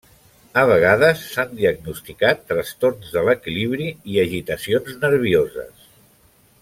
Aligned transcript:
A 0.59 0.61
vegades 0.69 1.19
s'han 1.33 1.51
diagnosticat 1.59 2.41
trastorns 2.53 3.13
de 3.17 3.23
l'equilibri 3.27 3.87
i 4.15 4.19
agitacions 4.25 4.97
nervioses. 5.05 5.87